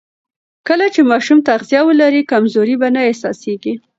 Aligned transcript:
کله 0.67 0.85
چې 0.93 1.01
ماشوم 1.11 1.39
تغذیه 1.49 1.81
ولري، 1.85 2.21
کمزوري 2.31 2.75
به 2.81 2.87
نه 2.95 3.01
احساسېږي. 3.09 3.73